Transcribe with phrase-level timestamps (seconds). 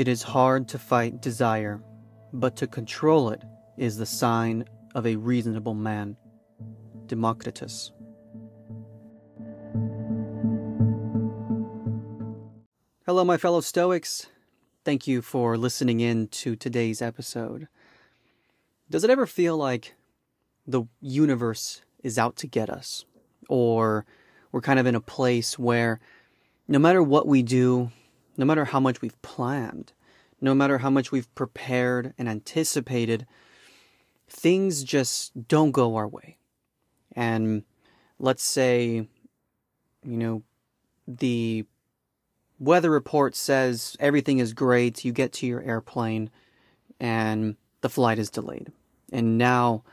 [0.00, 1.82] It is hard to fight desire,
[2.32, 3.44] but to control it
[3.76, 6.16] is the sign of a reasonable man.
[7.06, 7.92] Democritus.
[13.04, 14.28] Hello, my fellow Stoics.
[14.86, 17.68] Thank you for listening in to today's episode.
[18.88, 19.96] Does it ever feel like
[20.66, 23.04] the universe is out to get us?
[23.50, 24.06] Or
[24.50, 26.00] we're kind of in a place where
[26.66, 27.92] no matter what we do,
[28.40, 29.92] no matter how much we've planned,
[30.40, 33.26] no matter how much we've prepared and anticipated,
[34.30, 36.38] things just don't go our way.
[37.14, 37.64] And
[38.18, 39.06] let's say,
[40.02, 40.42] you know,
[41.06, 41.66] the
[42.58, 46.30] weather report says everything is great, you get to your airplane,
[46.98, 48.72] and the flight is delayed.
[49.12, 49.84] And now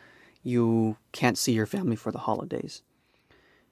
[0.41, 2.81] you can't see your family for the holidays.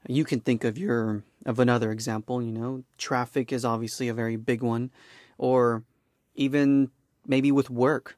[0.07, 4.35] You can think of your of another example, you know, traffic is obviously a very
[4.35, 4.91] big one
[5.37, 5.83] or
[6.35, 6.89] even
[7.27, 8.17] maybe with work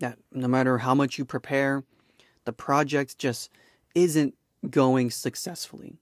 [0.00, 1.84] that no matter how much you prepare,
[2.44, 3.50] the project just
[3.94, 4.34] isn't
[4.68, 5.98] going successfully.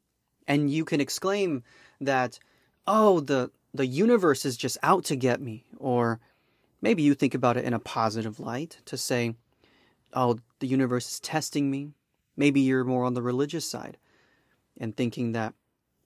[0.47, 1.63] And you can exclaim
[2.01, 2.39] that,
[2.87, 5.65] oh, the, the universe is just out to get me.
[5.79, 6.19] Or
[6.81, 9.35] maybe you think about it in a positive light to say,
[10.13, 11.91] oh, the universe is testing me.
[12.37, 13.99] Maybe you're more on the religious side
[14.81, 15.55] and thinking that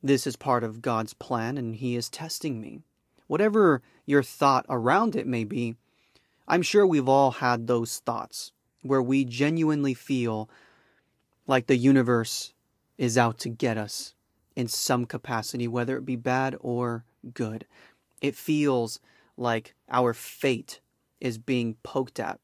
[0.02, 2.80] this is part of God's plan and He is testing me.
[3.26, 5.76] Whatever your thought around it may be,
[6.46, 8.52] I'm sure we've all had those thoughts
[8.82, 10.50] where we genuinely feel
[11.46, 12.52] like the universe
[12.98, 14.14] is out to get us
[14.54, 17.66] in some capacity, whether it be bad or good.
[18.20, 19.00] It feels
[19.36, 20.80] like our fate
[21.20, 22.40] is being poked at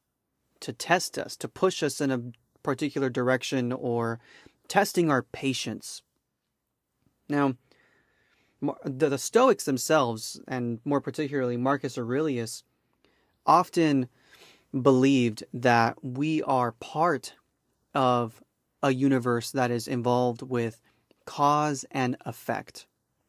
[0.61, 2.23] to test us, to push us in a
[2.63, 4.19] particular direction, or
[4.69, 6.03] testing our patience.
[7.31, 7.55] Now,
[8.85, 12.65] the, the Stoics themselves, and more particularly Marcus Aurelius,
[13.47, 14.09] often
[14.83, 17.35] believed that we are part
[17.95, 18.43] of
[18.83, 20.81] a universe that is involved with
[21.25, 22.87] cause and effect.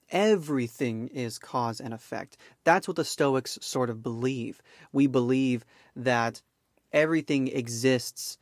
[0.09, 2.38] Everything is cause and effect.
[2.63, 4.61] That's what the Stoics sort of believe.
[4.91, 5.63] We believe
[5.95, 6.41] that
[6.91, 8.38] everything exists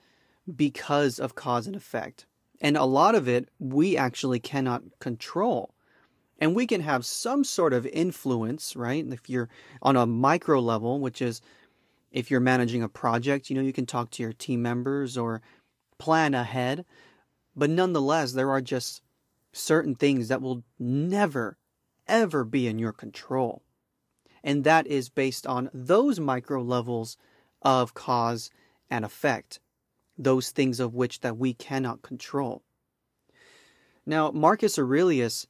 [0.56, 2.26] because of cause and effect.
[2.62, 5.74] And a lot of it we actually cannot control.
[6.40, 9.06] And we can have some sort of influence, right?
[9.12, 9.50] If you're
[9.82, 11.42] on a micro level, which is
[12.12, 15.42] if you're managing a project, you know, you can talk to your team members or
[15.98, 16.86] plan ahead.
[17.56, 19.02] But nonetheless, there are just
[19.52, 21.58] certain things that will never,
[22.08, 23.62] ever be in your control.
[24.44, 27.18] And that is based on those micro levels
[27.62, 28.50] of cause
[28.90, 29.60] and effect,
[30.20, 32.62] those things of which that we cannot control.
[34.06, 35.48] Now, Marcus Aurelius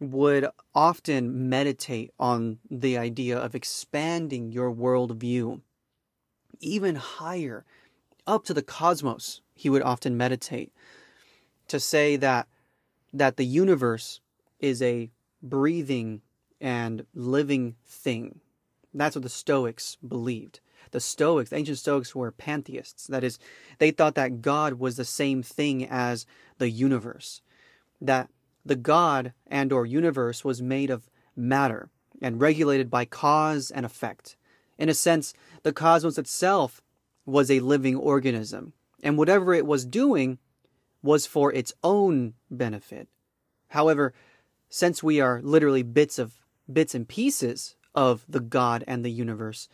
[0.00, 5.60] would often meditate on the idea of expanding your worldview
[6.60, 7.64] even higher,
[8.26, 9.40] up to the cosmos.
[9.54, 10.72] He would often meditate
[11.68, 12.48] to say that
[13.12, 14.20] that the universe
[14.58, 15.10] is a
[15.42, 16.20] breathing
[16.60, 18.40] and living thing.
[18.92, 20.60] That's what the Stoics believed.
[20.94, 23.08] The Stoics, the ancient Stoics were pantheists.
[23.08, 23.40] That is,
[23.80, 26.24] they thought that God was the same thing as
[26.58, 27.42] the universe.
[28.00, 28.30] That
[28.64, 31.90] the God and or universe was made of matter
[32.22, 34.36] and regulated by cause and effect.
[34.78, 35.34] In a sense,
[35.64, 36.80] the cosmos itself
[37.26, 38.72] was a living organism,
[39.02, 40.38] and whatever it was doing
[41.02, 43.08] was for its own benefit.
[43.70, 44.14] However,
[44.68, 46.34] since we are literally bits of
[46.72, 49.68] bits and pieces of the God and the universe,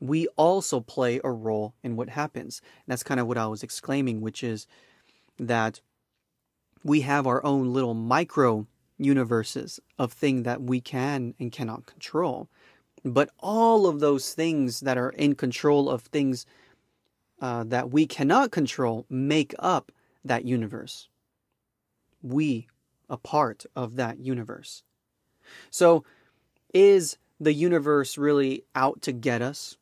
[0.00, 2.60] we also play a role in what happens.
[2.60, 4.66] And that's kind of what I was exclaiming, which is
[5.38, 5.80] that
[6.84, 8.66] we have our own little micro
[8.98, 12.48] universes of things that we can and cannot control.
[13.04, 16.46] But all of those things that are in control of things
[17.40, 19.92] uh, that we cannot control make up
[20.24, 21.08] that universe.
[22.22, 22.68] We
[23.08, 24.82] a part of that universe.
[25.70, 26.04] So,
[26.74, 29.76] is the universe really out to get us?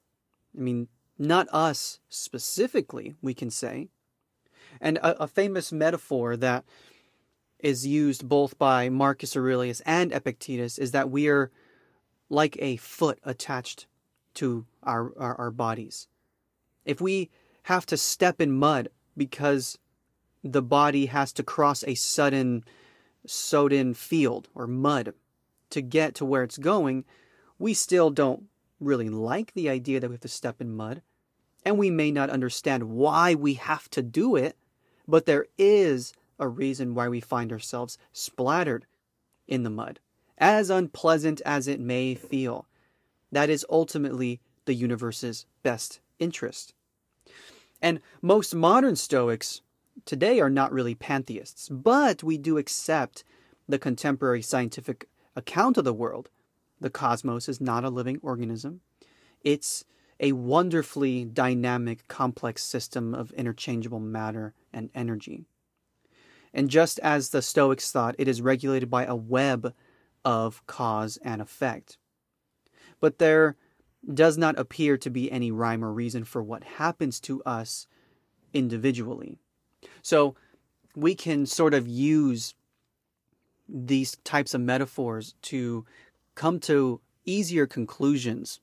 [0.56, 3.88] I mean, not us specifically, we can say.
[4.80, 6.64] And a, a famous metaphor that
[7.58, 11.50] is used both by Marcus Aurelius and Epictetus is that we are
[12.28, 13.86] like a foot attached
[14.34, 16.08] to our, our, our bodies.
[16.84, 17.30] If we
[17.64, 19.78] have to step in mud because
[20.42, 22.64] the body has to cross a sudden
[23.26, 25.14] sowed in field or mud
[25.70, 27.04] to get to where it's going,
[27.58, 28.44] we still don't
[28.84, 31.02] really like the idea that we have to step in mud.
[31.64, 34.56] And we may not understand why we have to do it,
[35.08, 38.86] but there is a reason why we find ourselves splattered
[39.46, 40.00] in the mud,
[40.38, 42.66] as unpleasant as it may feel.
[43.32, 46.75] That is ultimately the universe's best interest.
[47.81, 49.60] And most modern Stoics
[50.04, 53.25] today are not really pantheists, but we do accept
[53.69, 56.31] the contemporary scientific account of the world.
[56.84, 58.82] The cosmos is not a living organism,
[59.40, 59.86] it's
[60.20, 65.46] a wonderfully dynamic, complex system of interchangeable matter and energy.
[66.52, 69.72] And just as the Stoics thought, it is regulated by a web
[70.26, 71.96] of cause and effect.
[73.00, 73.56] But there
[74.12, 77.86] does not appear to be any rhyme or reason for what happens to us
[78.52, 79.38] individually.
[80.02, 80.34] So
[80.94, 82.54] we can sort of use
[83.66, 85.86] these types of metaphors to
[86.34, 88.60] come to easier conclusions,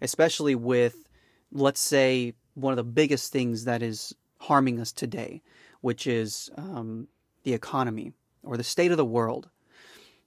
[0.00, 1.08] especially with,
[1.52, 5.42] let's say, one of the biggest things that is harming us today,
[5.80, 7.08] which is um,
[7.44, 8.12] the economy
[8.42, 9.48] or the state of the world.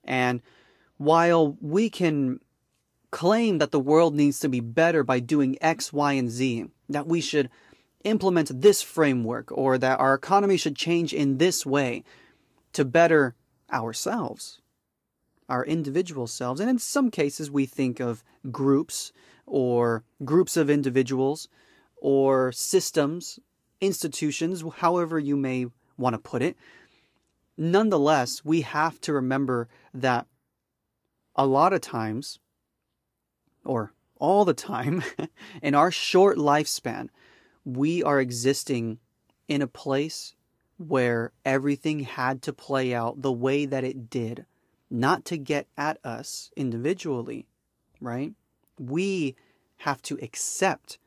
[0.03, 0.41] And
[0.97, 2.39] while we can
[3.11, 7.07] claim that the world needs to be better by doing X, Y, and Z, that
[7.07, 7.49] we should
[8.03, 12.03] implement this framework or that our economy should change in this way
[12.73, 13.35] to better
[13.71, 14.60] ourselves,
[15.51, 16.61] our individual selves.
[16.61, 19.11] And in some cases, we think of groups
[19.45, 21.49] or groups of individuals
[21.97, 23.37] or systems,
[23.81, 25.65] institutions, however you may
[25.97, 26.55] want to put it.
[27.57, 30.25] Nonetheless, we have to remember that
[31.35, 32.39] a lot of times,
[33.65, 35.03] or all the time,
[35.61, 37.09] in our short lifespan,
[37.65, 38.99] we are existing
[39.49, 40.33] in a place
[40.77, 44.45] where everything had to play out the way that it did,
[44.91, 47.47] not to get at us individually,
[47.99, 48.33] right?
[48.77, 49.35] We
[49.77, 50.97] have to accept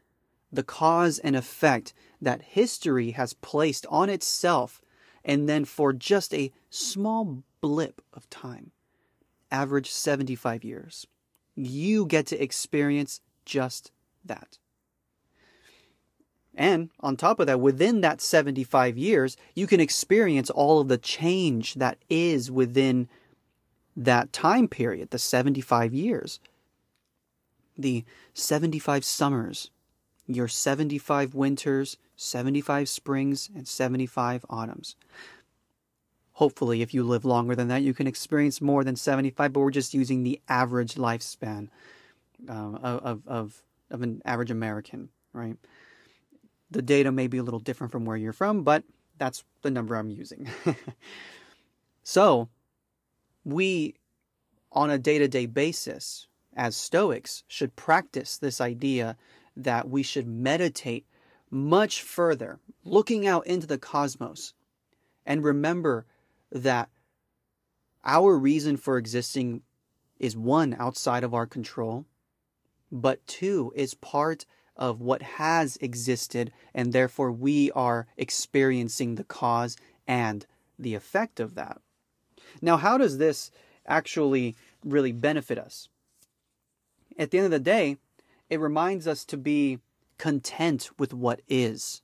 [0.51, 4.81] the cause and effect that history has placed on itself,
[5.25, 8.71] and then for just a small blip of time,
[9.51, 11.07] average 75 years,
[11.55, 13.91] you get to experience just
[14.25, 14.59] that.
[16.55, 20.99] And on top of that, within that 75 years, you can experience all of the
[20.99, 23.09] change that is within
[23.97, 26.41] that time period, the 75 years.
[27.77, 28.05] The
[28.35, 29.71] 75 summers,
[30.27, 34.97] your 75 winters, 75 springs, and 75 autumns.
[36.35, 39.71] Hopefully, if you live longer than that, you can experience more than 75, but we're
[39.71, 41.69] just using the average lifespan
[42.49, 45.57] uh, of, of, of an average American, right?
[46.71, 48.83] The data may be a little different from where you're from, but
[49.19, 50.49] that's the number I'm using.
[52.03, 52.49] so,
[53.45, 53.95] we,
[54.73, 56.27] on a day to day basis,
[56.57, 59.17] as Stoics, should practice this idea
[59.57, 61.07] that we should meditate
[61.51, 64.55] much further, looking out into the cosmos,
[65.25, 66.07] and remember
[66.51, 66.89] that
[68.05, 69.63] our reason for existing
[70.19, 72.07] is one, outside of our control,
[72.91, 79.77] but two, is part of what has existed, and therefore we are experiencing the cause
[80.07, 80.47] and
[80.79, 81.81] the effect of that.
[82.61, 83.51] Now, how does this
[83.87, 85.89] actually really benefit us?
[87.19, 87.97] At the end of the day,
[88.51, 89.79] it reminds us to be
[90.19, 92.03] content with what is.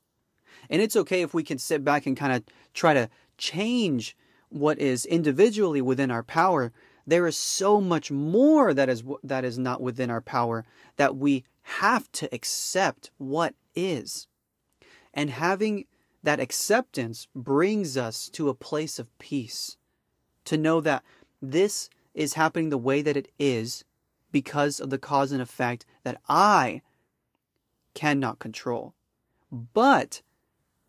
[0.69, 2.44] And it's okay if we can sit back and kind of
[2.75, 3.08] try to
[3.38, 4.17] change
[4.49, 6.73] what is individually within our power.
[7.06, 10.64] There is so much more that is that is not within our power
[10.97, 14.26] that we have to accept what is.
[15.14, 15.87] And having
[16.23, 19.76] that acceptance brings us to a place of peace.
[20.50, 21.04] To know that
[21.40, 23.85] this is happening the way that it is
[24.33, 26.83] because of the cause and effect that I
[27.95, 28.95] cannot control.
[29.52, 30.23] But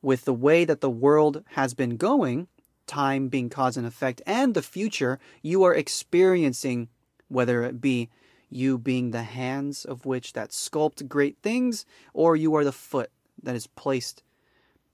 [0.01, 2.47] with the way that the world has been going,
[2.87, 6.89] time being cause and effect, and the future, you are experiencing,
[7.27, 8.09] whether it be
[8.49, 13.11] you being the hands of which that sculpt great things, or you are the foot
[13.43, 14.23] that is placed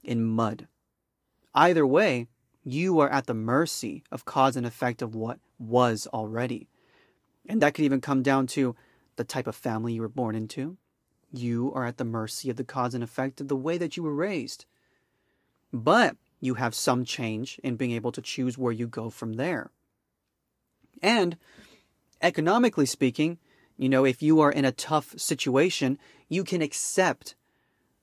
[0.04, 0.68] in mud.
[1.56, 2.28] Either way,
[2.68, 6.68] you are at the mercy of cause and effect of what was already.
[7.48, 8.76] And that could even come down to
[9.16, 10.76] the type of family you were born into.
[11.32, 14.04] You are at the mercy of the cause and effect of the way that you
[14.04, 14.66] were raised.
[15.72, 19.72] But you have some change in being able to choose where you go from there.
[21.02, 21.38] And
[22.22, 23.38] economically speaking,
[23.78, 25.98] you know, if you are in a tough situation,
[26.28, 27.36] you can accept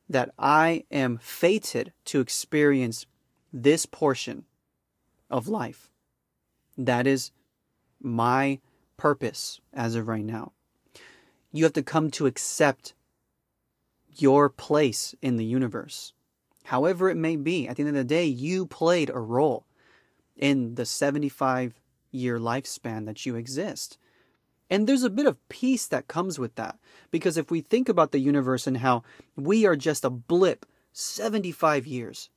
[0.08, 3.04] that I am fated to experience
[3.52, 4.46] this portion
[5.30, 5.90] of life.
[6.76, 7.32] That is
[8.00, 8.60] my
[8.96, 10.52] purpose as of right now.
[11.52, 12.94] You have to come to accept
[14.16, 16.12] your place in the universe.
[16.64, 19.66] However, it may be, at the end of the day, you played a role
[20.36, 23.98] in the 75 year lifespan that you exist.
[24.70, 26.78] And there's a bit of peace that comes with that.
[27.10, 29.02] Because if we think about the universe and how
[29.36, 32.30] we are just a blip, 75 years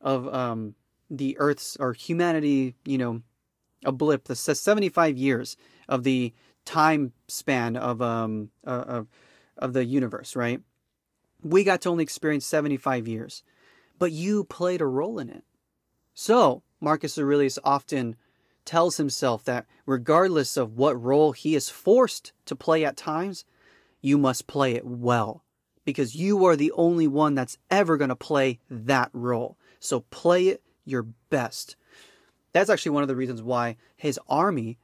[0.00, 0.74] of um,
[1.10, 3.22] the Earth's or humanity, you know,
[3.84, 5.56] a blip, the 75 years
[5.88, 6.32] of the
[6.64, 9.08] time span of um uh, of
[9.56, 10.60] of the universe, right?
[11.42, 13.42] We got to only experience 75 years,
[13.98, 15.44] but you played a role in it.
[16.14, 18.16] So, Marcus Aurelius often
[18.64, 23.44] tells himself that regardless of what role he is forced to play at times,
[24.00, 25.44] you must play it well
[25.84, 29.56] because you are the only one that's ever going to play that role.
[29.80, 31.76] So play it your best.
[32.52, 34.78] That's actually one of the reasons why his army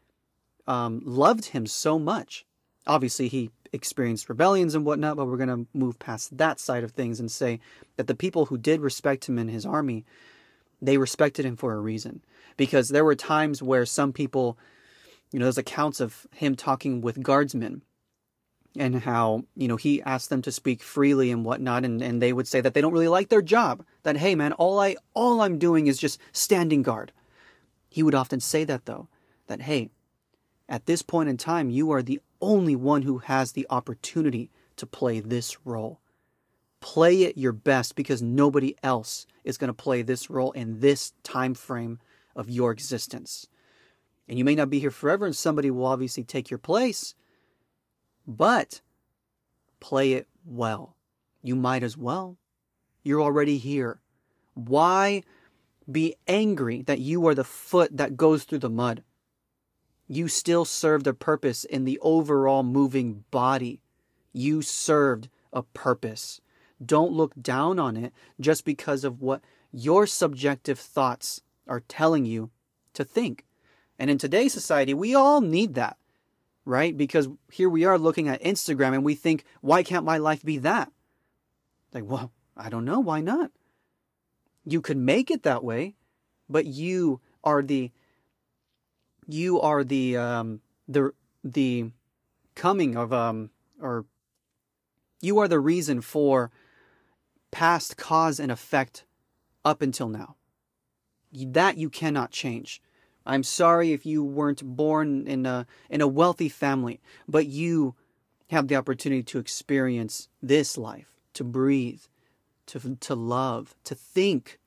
[0.66, 2.44] um, loved him so much.
[2.86, 6.92] Obviously, he experienced rebellions and whatnot, but we're going to move past that side of
[6.92, 7.60] things and say
[7.96, 10.04] that the people who did respect him in his army,
[10.80, 12.22] they respected him for a reason
[12.56, 14.56] because there were times where some people,
[15.32, 17.82] you know, there's accounts of him talking with guardsmen
[18.76, 22.32] and how, you know, he asked them to speak freely and whatnot, and, and they
[22.32, 23.84] would say that they don't really like their job.
[24.02, 27.12] That, hey man, all I all I'm doing is just standing guard.
[27.88, 29.08] He would often say that though,
[29.46, 29.90] that hey,
[30.68, 34.86] at this point in time, you are the only one who has the opportunity to
[34.86, 36.00] play this role.
[36.80, 41.12] Play it your best because nobody else is going to play this role in this
[41.22, 42.00] time frame
[42.34, 43.46] of your existence.
[44.28, 47.14] And you may not be here forever, and somebody will obviously take your place,
[48.26, 48.80] but
[49.80, 50.96] play it well.
[51.42, 52.38] You might as well.
[53.02, 54.00] You're already here.
[54.54, 55.22] Why
[55.90, 59.02] be angry that you are the foot that goes through the mud?
[60.08, 63.80] You still served a purpose in the overall moving body.
[64.32, 66.40] You served a purpose.
[66.84, 72.50] Don't look down on it just because of what your subjective thoughts are telling you
[72.94, 73.44] to think.
[73.98, 75.96] And in today's society, we all need that,
[76.64, 76.96] right?
[76.96, 80.58] Because here we are looking at Instagram and we think, why can't my life be
[80.58, 80.90] that?
[81.92, 83.00] Like, well, I don't know.
[83.00, 83.50] Why not?
[84.64, 85.96] You could make it that way,
[86.48, 87.92] but you are the
[89.26, 91.90] you are the um the the
[92.54, 94.06] coming of um or
[95.20, 96.50] you are the reason for
[97.50, 99.04] past cause and effect
[99.64, 100.36] up until now
[101.34, 102.80] that you cannot change.
[103.26, 107.94] I'm sorry if you weren't born in a in a wealthy family, but you
[108.50, 112.02] have the opportunity to experience this life, to breathe,
[112.66, 114.58] to to love, to think,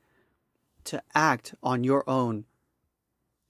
[0.85, 2.45] to act on your own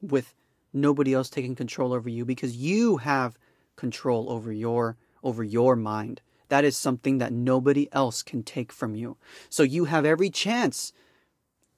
[0.01, 0.33] with
[0.73, 3.37] nobody else taking control over you because you have
[3.75, 6.21] control over your over your mind.
[6.49, 9.17] That is something that nobody else can take from you.
[9.49, 10.93] So you have every chance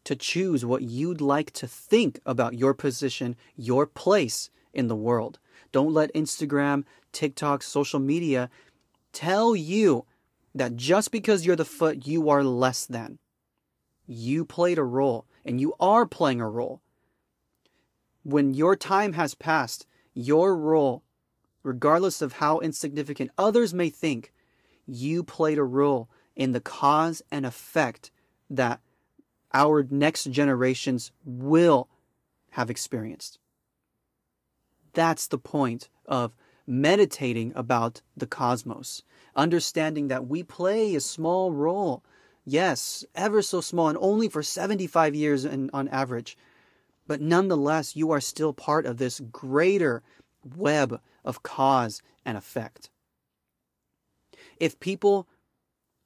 [0.09, 5.37] to choose what you'd like to think about your position, your place in the world.
[5.71, 8.49] Don't let Instagram, TikTok, social media
[9.13, 10.05] tell you
[10.55, 13.19] that just because you're the foot, you are less than.
[14.07, 16.81] You played a role, and you are playing a role.
[18.23, 19.85] When your time has passed,
[20.15, 21.03] your role,
[21.61, 24.33] regardless of how insignificant others may think,
[24.87, 28.09] you played a role in the cause and effect
[28.49, 28.81] that
[29.53, 31.89] our next generations will
[32.51, 33.39] have experienced.
[34.93, 36.33] That's the point of
[36.65, 39.03] meditating about the cosmos,
[39.35, 42.03] understanding that we play a small role.
[42.45, 46.37] Yes, ever so small, and only for 75 years in, on average.
[47.07, 50.03] But nonetheless, you are still part of this greater
[50.55, 52.89] web of cause and effect.
[54.59, 55.27] If people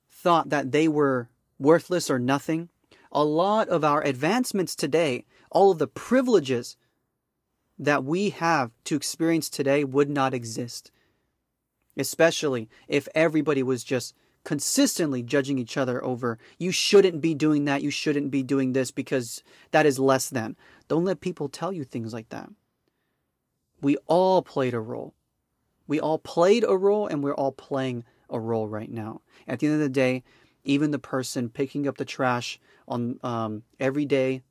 [0.09, 2.69] thought that they were worthless or nothing,
[3.13, 6.75] a lot of our advancements today, all of the privileges
[7.77, 10.91] that we have to experience today would not exist.
[11.95, 17.83] Especially if everybody was just consistently judging each other over, you shouldn't be doing that,
[17.83, 20.55] you shouldn't be doing this because that is less than.
[20.87, 22.49] Don't let people tell you things like that.
[23.79, 25.13] We all played a role.
[25.87, 29.21] We all played a role and we're all playing a role right now.
[29.47, 30.23] At the end of the day,
[30.63, 34.41] even the person picking up the trash on um, every day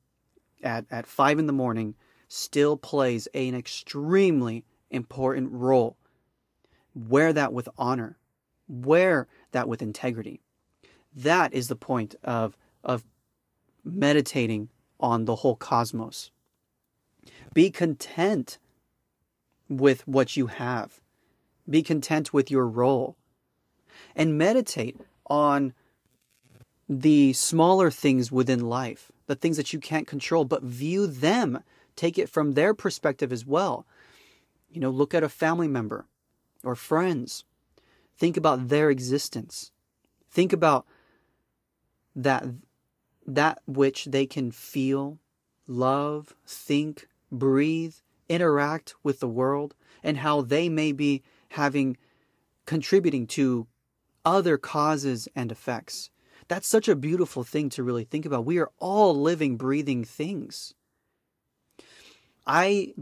[0.63, 1.95] at, at five in the morning
[2.29, 5.97] still plays an extremely important role.
[6.95, 8.19] Wear that with honor.
[8.69, 10.41] Wear that with integrity.
[11.15, 13.05] That is the point of, of
[13.85, 14.69] meditating
[15.01, 16.31] on the whole cosmos.
[17.53, 18.59] Be content
[19.69, 21.01] with what you have.
[21.69, 23.17] Be content with your role.
[24.17, 25.75] And meditate on
[27.01, 31.63] the smaller things within life, the things that you can't control, but view them,
[31.97, 33.87] take it from their perspective as well.
[34.71, 36.07] You know, look at a family member
[36.65, 37.45] or friends.
[38.17, 39.71] Think about their existence.
[40.31, 40.87] Think about
[42.15, 42.45] that
[43.25, 45.19] that which they can feel,
[45.69, 47.95] love, think, breathe,
[48.29, 51.97] interact with the world, and how they may be having
[52.67, 53.67] contributing to
[54.25, 56.11] other causes and effects.
[56.53, 58.45] That's such a beautiful thing to really think about.
[58.45, 60.75] We are all living, breathing things.
[62.47, 62.93] I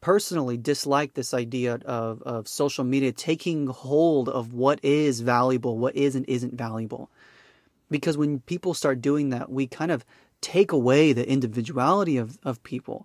[0.00, 5.96] personally dislike this idea of, of social media taking hold of what is valuable, what
[5.96, 7.10] is and isn't valuable.
[7.90, 10.04] Because when people start doing that, we kind of
[10.40, 13.04] take away the individuality of, of people.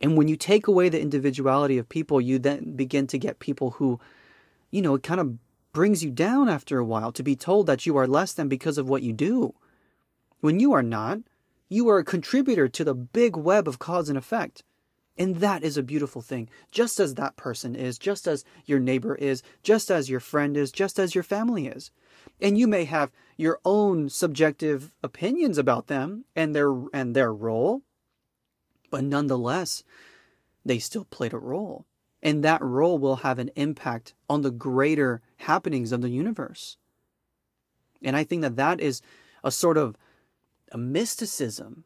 [0.00, 3.70] And when you take away the individuality of people, you then begin to get people
[3.70, 4.00] who,
[4.72, 5.38] you know, kind of
[5.74, 8.78] brings you down after a while to be told that you are less than because
[8.78, 9.54] of what you do.
[10.40, 11.18] When you are not,
[11.68, 14.62] you are a contributor to the big web of cause and effect.
[15.18, 19.14] And that is a beautiful thing, just as that person is, just as your neighbor
[19.16, 21.90] is, just as your friend is, just as your family is.
[22.40, 27.82] And you may have your own subjective opinions about them and their and their role,
[28.90, 29.84] but nonetheless,
[30.64, 31.84] they still played a role.
[32.24, 36.78] And that role will have an impact on the greater happenings of the universe.
[38.02, 39.02] And I think that that is
[39.44, 39.96] a sort of
[40.72, 41.84] a mysticism,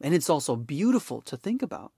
[0.00, 1.92] and it's also beautiful to think about.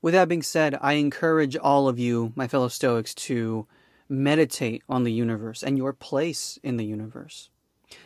[0.00, 3.66] With that being said, I encourage all of you, my fellow Stoics, to
[4.08, 7.50] meditate on the universe and your place in the universe.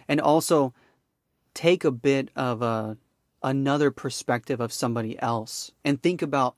[0.09, 0.75] And also
[1.55, 2.97] take a bit of a
[3.43, 6.57] another perspective of somebody else and think about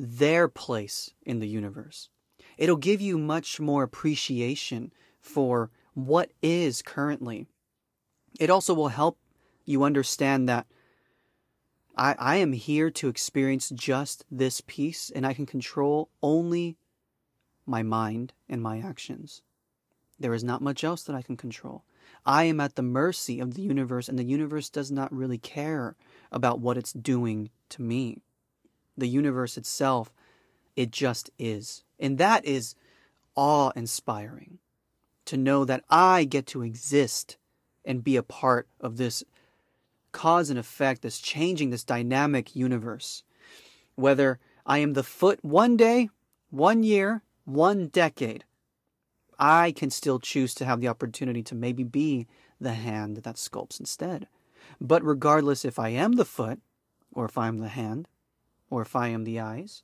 [0.00, 2.08] their place in the universe.
[2.56, 7.46] It'll give you much more appreciation for what is currently.
[8.38, 9.18] It also will help
[9.66, 10.66] you understand that
[11.96, 16.78] I, I am here to experience just this peace and I can control only
[17.66, 19.42] my mind and my actions.
[20.18, 21.84] There is not much else that I can control.
[22.24, 25.96] I am at the mercy of the universe, and the universe does not really care
[26.32, 28.20] about what it's doing to me
[29.00, 30.12] the universe itself,
[30.76, 31.84] it just is.
[31.98, 32.74] And that is
[33.34, 34.58] awe inspiring
[35.26, 37.36] to know that I get to exist
[37.84, 39.24] and be a part of this
[40.12, 43.22] cause and effect, this changing, this dynamic universe.
[43.94, 46.10] Whether I am the foot one day,
[46.50, 48.44] one year, one decade,
[49.38, 52.26] I can still choose to have the opportunity to maybe be
[52.60, 54.28] the hand that sculpts instead.
[54.80, 56.60] But regardless if I am the foot
[57.12, 58.08] or if I'm the hand,
[58.70, 59.82] or if I am the eyes,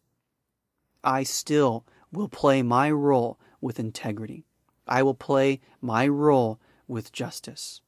[1.04, 4.46] I still will play my role with integrity.
[4.86, 7.80] I will play my role with justice.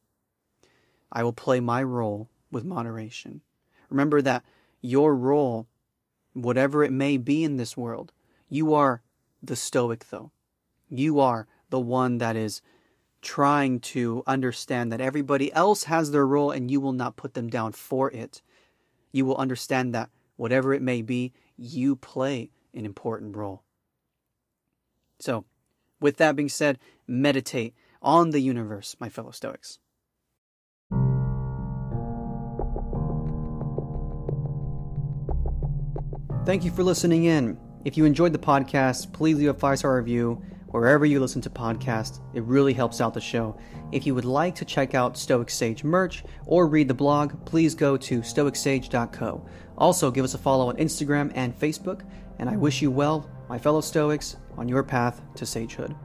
[1.11, 3.41] I will play my role with moderation.
[3.89, 4.45] Remember that
[4.81, 5.69] your role,
[6.33, 8.13] whatever it may be in this world,
[8.49, 9.03] you are
[9.43, 10.33] the Stoic, though.
[10.89, 12.61] You are the one that is
[13.21, 17.49] trying to understand that everybody else has their role and you will not put them
[17.49, 18.43] down for it.
[19.13, 23.65] You will understand that whatever it may be, you play an important role.
[25.21, 25.45] So,
[26.01, 29.79] with that being said, meditate on the universe, my fellow Stoics.
[36.47, 37.59] Thank you for listening in.
[37.85, 41.51] If you enjoyed the podcast, please leave a five star review wherever you listen to
[41.51, 42.21] podcasts.
[42.35, 43.59] It really helps out the show.
[43.93, 47.75] If you would like to check out Stoic Sage merch or read the blog, please
[47.75, 49.47] go to stoicsage.co.
[49.77, 52.03] Also, give us a follow on Instagram and Facebook,
[52.39, 55.97] and I wish you well, my fellow Stoics, on your path to sagehood.